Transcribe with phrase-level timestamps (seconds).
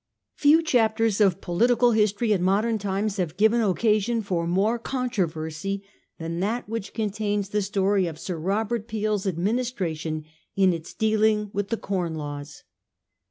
[0.33, 5.83] Few chapters of political history in modem times have given occasion for more controversy
[6.17, 10.25] than that which contains the story of Sir Robert Peel's Ad ministration
[10.55, 12.63] in its dealing with the Com Laws.